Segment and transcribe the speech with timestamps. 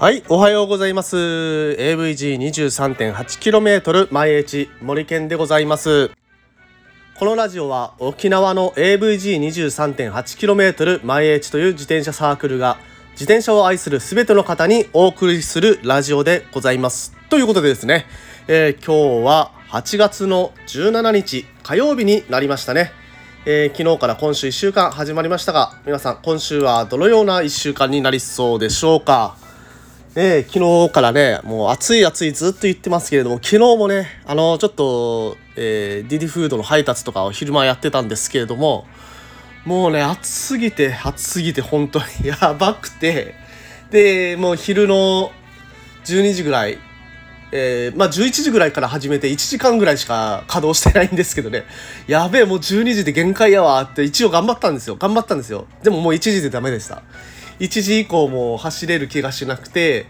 [0.00, 1.18] はい、おはようございます。
[1.18, 6.10] AVG23.8km 前エチ森健でございます。
[7.18, 12.78] このラジオは沖縄の AVG23.8km 前エチという自転車サークルが
[13.12, 17.14] 自転車を愛するすべての方にお送りするラジオでございます。
[17.28, 18.06] ということでですね、
[18.48, 22.98] えー、今日は8月の17日火曜日になりましたね。
[23.46, 29.34] えー、昨日から今週1週間始まりましたが、皆さん今週はどのような1週間になりそうでしょうか？
[30.14, 38.84] えー、昨日からね、もう暑い暑いずっと言ってますけれども、昨日もね、あの、ちょっと、えー、ディディフードの配達とかを昼間やってたんですけれども、
[39.64, 43.36] もうね、暑すぎて、暑すぎて、本当にやばくて、
[43.90, 45.32] で、もう昼の
[46.04, 46.78] 12時ぐらい、
[47.52, 51.64] えー、まあ11時ぐらいから始めて1時間ぐらいしか稼働してないんですけどね、
[52.06, 54.96] やべえ、もう12時で限界やわって一応頑張ったんですよ。
[54.96, 55.66] 頑張ったんですよ。
[55.82, 57.02] でももう1時でダメでした。
[57.60, 60.06] 1時以降も走れる気がしなくて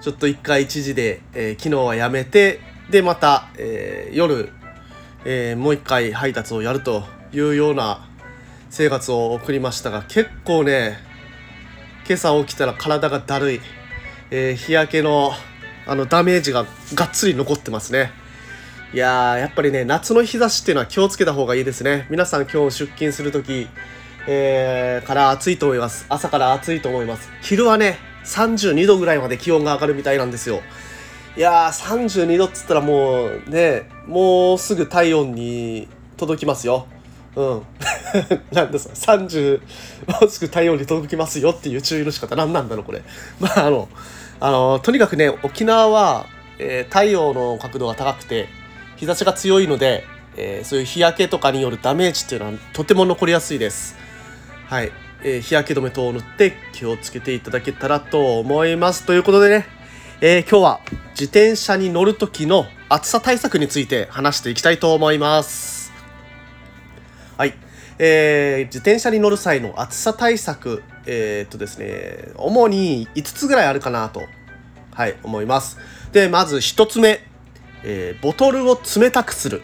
[0.00, 4.50] ちょっと1回1時で、えー、昨日はやめてでまた、えー、夜、
[5.24, 8.06] えー、もう1回配達をやるというような
[8.70, 10.98] 生活を送りましたが結構ね
[12.06, 13.60] 今朝起きたら体がだるい、
[14.30, 15.32] えー、日焼けの
[15.86, 18.12] あのダメージががっつり残ってますね
[18.92, 23.68] いやーやっぱりね夏の日差しっていうのは気をつけた方がいいですね皆さん今日出勤する時
[24.26, 26.06] えー、から暑いと思います。
[26.08, 27.30] 朝から暑いと思います。
[27.42, 30.62] 昼はね、32度ぐらいまで気温が上がるみたいなんですよ。
[31.36, 36.86] いやー、32度っつったらもうね、もうすぐ体温に届きますよ。
[37.36, 37.62] うん。
[38.52, 39.60] なんですか、30、
[40.06, 43.02] もうすぐ体温に届きますよっていう注意の仕方、何なんだろう、これ。
[43.40, 43.88] まあ、あの、
[44.40, 46.26] あの、とにかくね、沖縄は、
[46.58, 48.48] えー、太陽の角度が高くて、
[48.96, 50.04] 日差しが強いので、
[50.36, 53.96] えー、そういう日焼けとかによるダメージっていうのはとても残りやすいです。
[54.66, 59.04] はい、えー、日焼け止め等を塗って気をつけていただけたらと思います。
[59.04, 59.66] ということでね、
[60.20, 60.80] えー、今日は
[61.10, 65.92] 自転車に乗る時の暑さ対策について話していきたいと思います。
[67.36, 67.54] はい、
[67.98, 74.22] えー、自転車に乗る際の暑さ対策、えー、っとですね、主に5つぐらいあるかなと、
[74.92, 75.78] はい、思います。
[76.12, 77.20] で、まず1つ目、
[77.82, 79.62] えー、ボトルを冷たくする。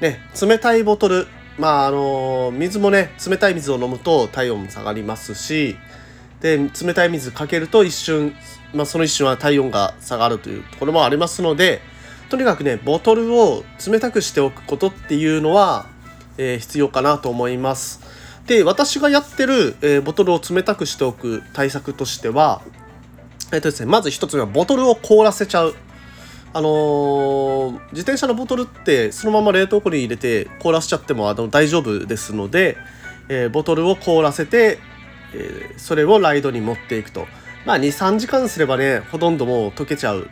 [0.00, 1.26] ね、冷たいボトル、
[1.58, 5.76] まああの水もね冷たい水を飲むと体温も下がりますし
[6.40, 8.34] で冷たい水かけると一瞬、
[8.74, 11.80] まあ、その一瞬は体温が下がるというところもありますので
[12.28, 15.86] とにかくねボトルを冷たくしておくことっていうのは、
[16.38, 18.00] えー、必要かなと思います。
[18.46, 22.60] で私がやってる、えー、ボトルを冷たくしておく対策としては
[23.52, 25.74] え、ー、とですねまず一つ目はボトルを凍らせちゃう
[26.52, 32.76] あのー、自転車のボトルってそのまま冷凍庫に入れて凍らせちゃってもあの大丈夫ですので、
[33.28, 34.78] えー、ボトルを凍らせて、
[35.34, 37.26] えー、それをライドに持っていくと。
[37.64, 40.28] まあ23時間すればねほとんどもう溶けちゃう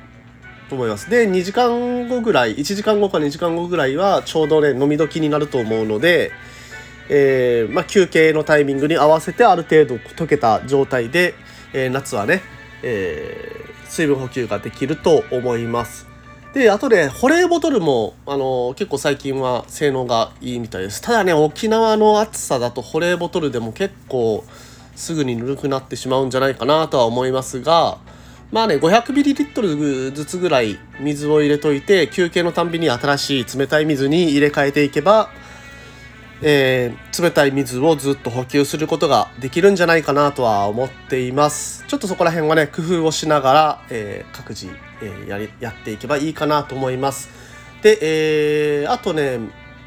[0.72, 1.10] と思います。
[1.10, 6.32] で2時間後ぐらい1時間後か2時間後ぐらいはちょうどね飲み時になると思うので、
[7.10, 11.34] えーまあ、休憩のタイミングに合わせてある程度溶けた状態で、
[11.74, 12.40] えー、夏はね、
[12.82, 16.06] えー、水分補給ができると思います。
[16.54, 21.00] で、あとで、保冷ボトルも、あの、結構最近は性能がいいみたいです。
[21.00, 24.44] ただね、沖縄の暑さだと保冷ボトルでも結構
[24.94, 27.96] すぐにぬるくなってしまうんじゃないかなとは思いますが、
[28.52, 35.30] まあね、500ml ずつぐらい水を入れといて、休憩のたんびに新しい冷たい水に入れ替えていけば、
[36.42, 41.86] えー、冷たい水をずっと補給することができるんじゃないかなとは思っています。
[41.88, 44.68] ちょっとそこら辺はね、工夫をしながら、えー、各自、
[45.00, 47.30] えー、やりやっていけばいいかなと思います。
[47.80, 49.38] で、えー、あとね、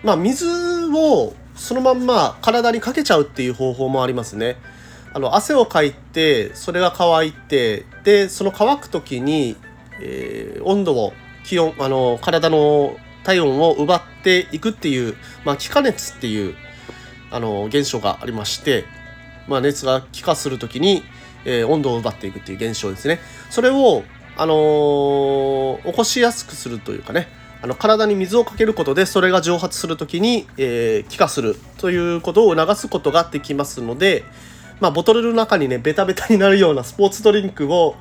[0.04, 0.48] まあ、水
[0.92, 4.58] をそのまんま体にかけちゃうっていう方法もありますね。
[5.16, 9.56] あの汗をかいてそれが乾いてでその乾く時に、
[10.02, 11.14] えー、温度を
[11.46, 15.16] 気温あの体の体温を奪っていくっていう、
[15.46, 16.54] まあ、気化熱っていう
[17.32, 18.84] あの現象がありまして、
[19.48, 21.02] まあ、熱が気化する時に、
[21.46, 23.20] えー、温度を奪っていくっていう現象ですね。
[23.50, 24.04] それを、
[24.36, 27.30] あのー、起こしやすくするというかね
[27.62, 34.26] あの体に水をかけることでそれが蒸発する時に、えー、気化するということを促すことができますので、
[34.80, 37.96] まあ、ボトルの中にねベタベタになるようなスポーツドリンクを、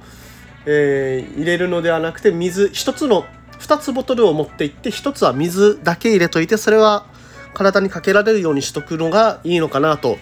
[0.67, 3.25] えー、入れるのではなくて水一つの
[3.61, 7.07] 2つボトルを持っていって1つは水だけ入れといてそれは
[7.55, 10.19] 体にかけられるようにしとくのがいいのかなと、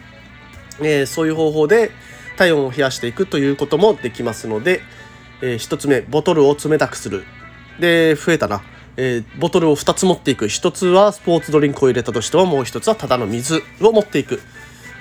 [0.81, 1.91] えー、そういう方法で
[2.37, 4.81] 体温を冷やしていくということもできますので、
[5.41, 7.25] えー、1つ目ボトルを冷たくする。
[7.81, 8.63] で増えたな、
[8.97, 10.47] えー、ボトルを2つ持っていく。
[10.47, 14.41] 1つはスポーツドリンクを入れたとしてももう1つはただの水を持っていく。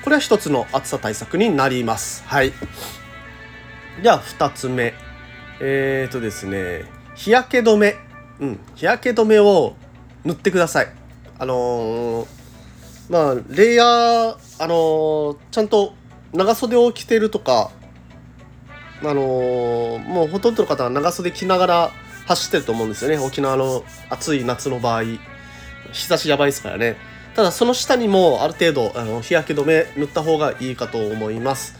[0.03, 2.23] これは1つの暑さ対策になります。
[2.25, 2.53] はい。
[4.01, 4.93] では2つ目。
[5.59, 6.85] えーとですね。
[7.15, 7.95] 日焼け止め。
[8.39, 8.59] うん。
[8.75, 9.75] 日焼け止めを
[10.23, 10.87] 塗ってください。
[11.37, 12.27] あのー、
[13.09, 15.93] まあレイヤーあのー、ちゃんと
[16.33, 17.71] 長袖を着てるとか
[19.03, 19.21] あの、
[19.99, 21.91] もうほとんどの方は長袖着ながら
[22.27, 23.17] 走ってると思うんですよね。
[23.17, 25.03] 沖縄の暑い夏の場合。
[25.91, 26.97] 日差しやばいですからね。
[27.35, 31.75] ただその下にもある程度あの日焼け止め塗った方がいいかと思います。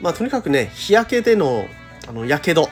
[0.00, 1.66] まあとにかくね日焼けでの
[2.08, 2.68] あのやけど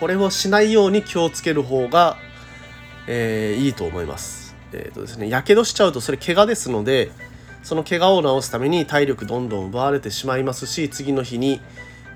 [0.00, 2.16] これをしないように気をつける方が、
[3.06, 4.56] えー、いいと思います。
[4.72, 7.12] えっ、ー、とですねやけどしちゃうとそれ怪我ですので
[7.62, 11.60] その怪我を治すために体力どんどん奪われてしまいますし次の日に、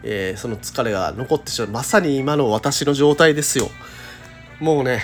[0.03, 1.71] えー、その疲れが残ってしまう。
[1.71, 3.71] まさに今の私の状態ですよ。
[4.59, 5.01] もうね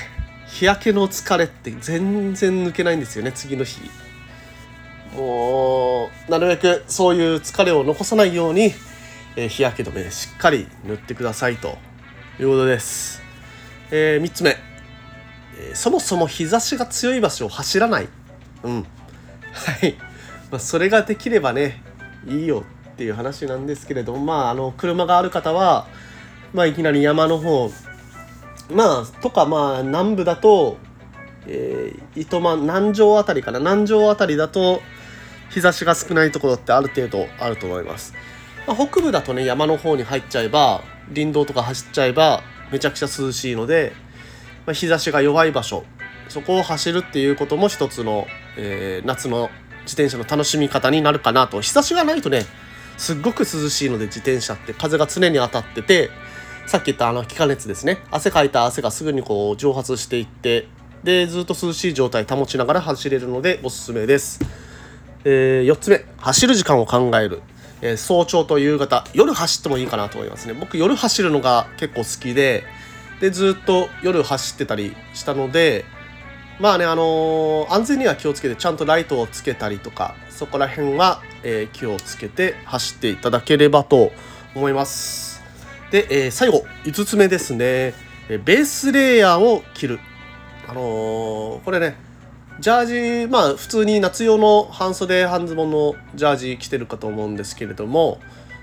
[0.48, 3.80] 日焼けの疲れって全然抜けないんですよね次の日。
[6.28, 8.72] なるべくそういう疲れを残さないように、
[9.37, 11.78] えー、日焼け止めしっかり塗ってくださいと
[12.40, 13.22] いうことです、
[13.93, 14.56] えー、3つ目、
[15.58, 18.08] えー、そもそも日差しが強い場所を走らない。
[18.64, 18.82] うん。
[19.55, 19.94] はい、
[20.50, 21.81] まあ、それができればね
[22.26, 22.64] いいよ
[22.94, 25.87] っていう話なんですけれどもまああの車がある方は
[26.52, 27.70] まあいきなり山の方
[28.69, 30.76] まあとかまあ南部だと、
[31.46, 33.61] えー、糸満南城あたりかな。
[33.61, 34.82] 南城あたりだと
[35.50, 38.14] 日差しが少ないところってある程度あると思います、
[38.67, 40.82] まあ、北部だとね山の方に入っちゃえば
[41.14, 42.43] 林道とか走っちゃえば
[42.73, 43.93] めちゃくちゃ涼しいので、
[44.67, 45.85] まあ、日差しが弱い場所。
[46.29, 48.26] そこを走るっていうことも一つの、
[48.56, 49.50] えー、夏の
[49.82, 51.61] 自転車の楽しみ方になるかなと。
[51.61, 52.47] 日差しがないとね
[52.97, 56.11] すっごく涼しいので自転車って風が常に当たってて
[56.67, 57.99] さっき言ったあの気化熱ですね。
[58.11, 60.67] 汗かいた汗がすぐにこう蒸発していって
[61.05, 64.40] でずっと涼しい状態保ちながら走れるのでおすすめです、
[65.25, 67.43] えー、4つ目走る時間を考える、
[67.81, 70.55] えー、早朝と夕方夜走ってもいいかなと思いますね。
[70.55, 72.65] 僕夜走るのが結構好きで
[73.21, 75.85] でずっと夜走ってたりしたので
[76.61, 84.11] まあねあのー、安全には気をつけてちゃんとライトをつけたりとかそこら辺は、え、気をつけて走っていただければと
[84.55, 85.43] 思います。
[85.93, 87.94] で、え、最後5つ目ですね、
[88.29, 90.00] ベースレイヤーを着る。
[90.69, 91.97] あの、これね
[92.64, 98.20] ジャージまあ普通に夏用の半袖半ズボンのジャージ着てるかと思うんですけれども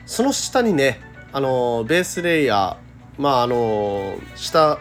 [0.07, 0.99] その下にね
[1.31, 4.79] あの、ベースレイヤーまああの下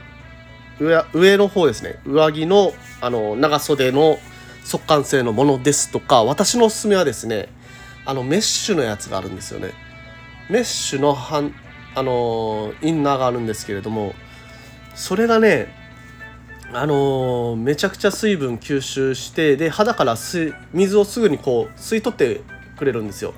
[0.81, 2.73] 上上の方ですね上着の
[3.03, 4.19] あの長袖の
[4.65, 7.51] 速乾性のものですとか私のおすすめはですね
[8.07, 9.75] あのメッシュのやつがあるんですよね。
[10.49, 11.53] メッシュの半
[11.95, 14.15] あのインナーがあるんですけれども
[14.95, 15.80] それがね
[16.73, 20.17] あのめちゃくちゃ水分吸収してで肌から
[20.73, 22.43] 水をすぐにこう吸い取って
[22.77, 23.35] くれるんですよ。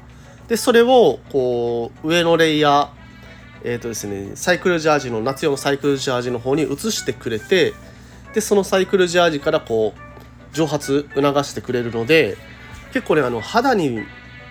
[0.48, 3.02] でそれをこう上のレイヤー
[3.64, 7.74] えーとですね、サイクルジャージの夏用のサイクルジャージの方に移してくれて
[8.34, 12.36] でそのサイクルジャージからこう蒸発促してくれるので
[12.92, 14.00] 結構ねあの肌に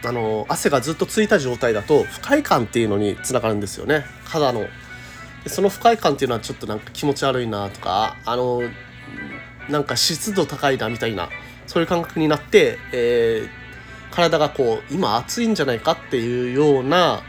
[0.04, 4.06] あの汗がずっとついた状態だと不快感っていうのにつながるんですよね。
[4.24, 4.66] 肌の
[5.48, 8.62] その不快感っていうのはちょっとなんか気持ち悪いなとかあの
[9.70, 11.30] なんか湿度高いなみたいな
[11.68, 17.22] そういう感覚になって、えー、体がこう今暑いんじゃないかっていうような、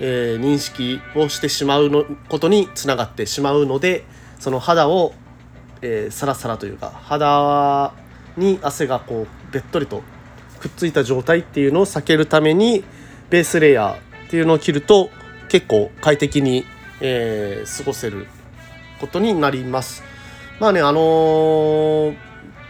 [0.00, 4.04] えー、認識をしてしまうのことにつながってしまうので
[4.38, 5.14] その肌を、
[5.82, 7.92] えー、サラサラというか肌
[8.36, 10.02] に汗がこうべっとりと
[10.60, 12.84] くっついた状態っていうのを避けるために
[13.30, 15.10] ベースレイヤーっていうのを切ると
[15.48, 16.64] 結構快適に、
[17.00, 18.26] えー、過ごせる
[19.00, 20.02] ことになります。
[20.60, 22.16] まあねあのー、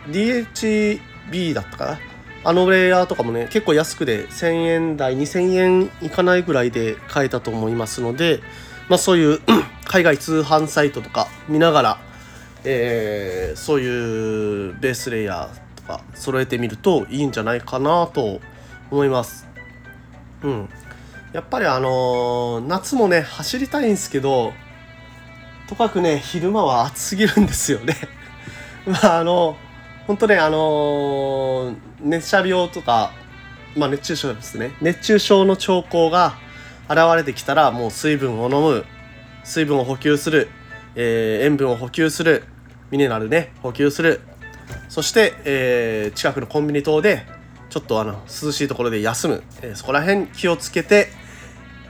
[0.08, 1.98] DHB だったかな
[2.44, 8.40] あのレイヤーとかもね結構安くで1000円台2000円いかないぐらいで買えたと思いますので、
[8.88, 9.40] まあ、そういう
[9.84, 11.98] 海外通販サイトとか見ながら、
[12.64, 18.40] えー、そういうベースレイヤーとか揃えてみるといいんじゃないかなと
[18.92, 19.46] 思います。
[20.42, 20.68] うん。
[21.32, 24.52] やっぱりあのー、夏もね、走りたいんですけど、
[25.68, 27.94] とかくね、昼間は暑すぎるんですよね。
[28.86, 29.56] まああの、
[30.06, 33.12] 本当ね、あのー、熱射病とか、
[33.76, 34.72] まあ熱中症ですね。
[34.80, 36.34] 熱中症の兆候が
[36.88, 38.84] 現れてきたら、もう水分を飲む、
[39.44, 40.48] 水分を補給する、
[40.94, 42.44] えー、塩分を補給する、
[42.90, 44.20] ミネラルね、補給する、
[44.88, 47.26] そして、えー、近くのコンビニ等で
[47.76, 51.08] ちょっとあの涼しいところで休む、えー、そこら辺気をつけて、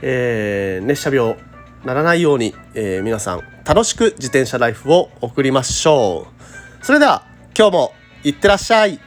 [0.01, 1.37] えー、熱射病
[1.85, 6.27] ならないように、えー、皆さん楽しく自転車ライフを送りましょ
[6.81, 6.85] う。
[6.85, 7.25] それでは
[7.57, 7.93] 今日も
[8.25, 8.99] いってらっしゃい。